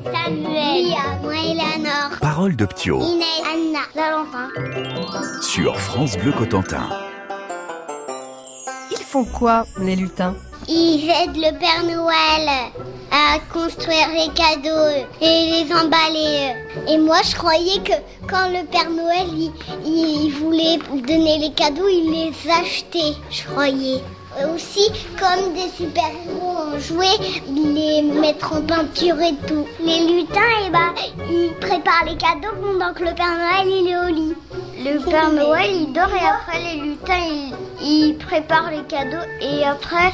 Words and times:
Samuel, 0.00 0.84
Lia, 0.84 1.18
moi 1.22 1.34
Eleanor, 1.34 2.18
Parole 2.20 2.56
de 2.56 2.64
Ptio 2.64 2.98
Inès, 3.00 3.42
Anna, 3.44 3.80
Valentin. 3.94 4.48
sur 5.42 5.78
France 5.78 6.16
Bleu 6.16 6.32
Cotentin. 6.32 6.88
Ils 8.90 9.04
font 9.04 9.24
quoi, 9.24 9.66
les 9.78 9.96
lutins? 9.96 10.34
Ils 10.68 11.10
aident 11.10 11.36
le 11.36 11.58
Père 11.58 11.82
Noël 11.84 12.48
à 13.10 13.38
construire 13.52 14.08
les 14.14 14.32
cadeaux 14.32 15.06
et 15.20 15.50
les 15.50 15.74
emballer. 15.74 16.54
Et 16.88 16.96
moi, 16.98 17.18
je 17.28 17.34
croyais 17.34 17.80
que 17.80 17.92
quand 18.26 18.48
le 18.48 18.64
Père 18.66 18.88
Noël 18.90 19.26
il, 19.34 19.52
il 19.84 20.30
voulait 20.30 20.78
donner 21.06 21.38
les 21.38 21.52
cadeaux, 21.52 21.88
il 21.88 22.10
les 22.12 22.50
achetait. 22.50 23.16
Je 23.30 23.44
croyais. 23.44 24.00
Aussi, 24.54 24.90
comme 25.18 25.52
des 25.52 25.68
super-héros 25.76 26.56
en 26.56 26.78
jouet, 26.78 27.18
les 27.54 28.01
mettre 28.32 28.52
en 28.54 28.62
peinture 28.62 29.20
et 29.20 29.34
tout. 29.46 29.66
Les 29.84 30.00
lutins, 30.00 30.40
eh 30.66 30.70
ben, 30.70 30.94
ils 31.30 31.52
préparent 31.60 32.04
les 32.06 32.16
cadeaux 32.16 32.54
pendant 32.60 32.92
que 32.94 33.04
le 33.04 33.14
Père 33.14 33.36
Noël 33.36 33.66
il 33.66 33.88
est 33.88 33.98
au 33.98 34.14
lit. 34.14 34.34
Le 34.78 35.10
Père 35.10 35.32
Noël 35.32 35.70
il 35.70 35.92
dort 35.92 36.08
et 36.08 36.26
après 36.26 36.60
les 36.62 36.80
lutins 36.80 37.26
ils, 37.30 37.54
ils 37.82 38.16
préparent 38.16 38.70
les 38.70 38.84
cadeaux 38.84 39.26
et 39.40 39.64
après 39.64 40.12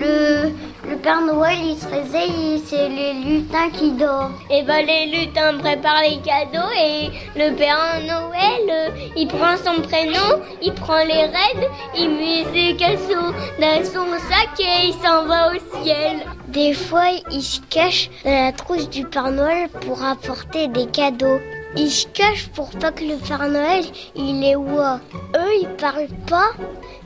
le, 0.00 0.50
le 0.88 0.96
Père 0.96 1.20
Noël 1.20 1.58
il 1.62 1.76
se 1.76 1.86
réveille 1.86 2.62
c'est 2.64 2.88
les 2.88 3.12
lutins 3.14 3.70
qui 3.70 3.92
dorment. 3.92 4.34
Et 4.50 4.62
ben 4.62 4.84
les 4.86 5.06
lutins 5.06 5.58
préparent 5.58 6.02
les 6.02 6.18
cadeaux 6.18 6.70
et 6.78 7.10
le 7.36 7.54
Père 7.54 8.00
Noël, 8.02 8.70
euh, 8.70 8.88
il 9.16 9.26
prend 9.28 9.56
son 9.56 9.82
prénom, 9.82 10.42
il 10.62 10.72
prend 10.72 11.02
les 11.04 11.24
raids, 11.24 11.68
il 11.96 12.10
met 12.10 12.44
ses 12.52 12.76
cadeaux 12.76 13.34
dans 13.60 13.84
son 13.84 14.06
sac 14.28 14.58
et 14.58 14.88
il 14.88 14.94
s'en 14.94 15.26
va 15.26 15.52
au 15.52 15.82
ciel. 15.82 16.18
Des 16.48 16.72
fois, 16.72 17.06
ils 17.30 17.42
se 17.42 17.60
cachent 17.70 18.10
dans 18.24 18.46
la 18.46 18.52
trousse 18.52 18.88
du 18.88 19.04
Père 19.04 19.30
Noël 19.30 19.68
pour 19.68 20.02
apporter 20.04 20.68
des 20.68 20.86
cadeaux. 20.86 21.40
Ils 21.76 21.90
se 21.90 22.06
cachent 22.08 22.48
pour 22.48 22.70
pas 22.70 22.90
que 22.90 23.04
le 23.04 23.16
Père 23.16 23.48
Noël 23.48 23.84
il 24.16 24.40
les 24.40 24.54
voit. 24.54 25.00
Eux, 25.36 25.52
ils 25.60 25.68
parlent 25.76 26.08
pas. 26.26 26.50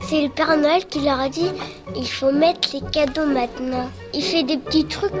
C'est 0.01 0.23
le 0.23 0.29
Père 0.29 0.57
Noël 0.57 0.85
qui 0.85 0.99
leur 1.01 1.19
a 1.19 1.29
dit 1.29 1.51
il 1.95 2.07
faut 2.07 2.31
mettre 2.31 2.69
les 2.73 2.81
cadeaux 2.91 3.25
maintenant. 3.25 3.89
Il 4.13 4.23
fait 4.23 4.43
des 4.43 4.57
petits 4.57 4.85
trucs 4.85 5.13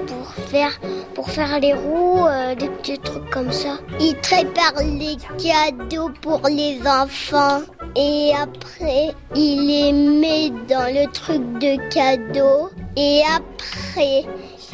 pour 1.13 1.29
faire 1.29 1.59
les 1.59 1.73
roues, 1.73 2.25
euh, 2.27 2.55
des 2.55 2.69
petits 2.69 2.99
trucs 2.99 3.29
comme 3.29 3.51
ça. 3.51 3.77
Il 3.99 4.15
prépare 4.17 4.73
les 4.83 5.17
cadeaux 5.37 6.11
pour 6.21 6.41
les 6.47 6.79
enfants 6.87 7.61
et 7.95 8.31
après 8.37 9.13
il 9.35 9.67
les 9.67 9.91
met 9.93 10.49
dans 10.67 10.93
le 10.93 11.09
truc 11.11 11.41
de 11.59 11.77
cadeaux 11.89 12.69
et 12.97 13.21
après 13.35 14.25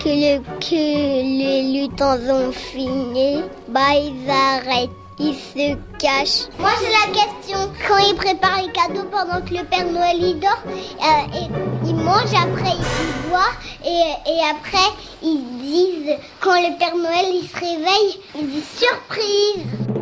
que, 0.03 0.09
le, 0.09 0.39
que 0.59 0.75
les 1.21 1.81
lutins 1.81 2.17
ont 2.29 2.51
fini, 2.51 3.41
bah 3.67 3.93
ils 3.95 4.29
arrêtent. 4.29 4.89
Ils 5.19 5.35
se 5.35 5.75
cachent. 5.99 6.49
Moi 6.57 6.71
j'ai 6.79 6.89
la 6.89 7.13
question. 7.13 7.71
Quand 7.87 7.97
ils 7.97 8.15
préparent 8.15 8.63
les 8.63 8.71
cadeaux 8.71 9.07
pendant 9.11 9.45
que 9.45 9.53
le 9.53 9.63
Père 9.65 9.85
Noël 9.85 10.39
dort, 10.39 10.63
euh, 10.65 11.37
et, 11.37 11.47
ils 11.85 11.95
mangent, 11.95 12.33
après 12.33 12.71
ils 12.71 13.29
boivent 13.29 13.59
et, 13.85 14.31
et 14.31 14.39
après 14.49 14.89
ils 15.21 15.45
disent, 15.61 16.15
quand 16.39 16.55
le 16.55 16.75
Père 16.79 16.95
Noël 16.95 17.25
il 17.35 17.47
se 17.47 17.53
réveille, 17.53 18.19
il 18.39 18.49
dit 18.49 18.63
surprise. 18.63 20.00